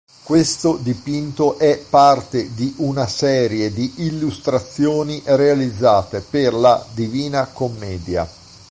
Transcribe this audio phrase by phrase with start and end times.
[0.23, 8.27] Questo dipinto è parte di una serie di illustrazioni realizzate per la Divina Commedia.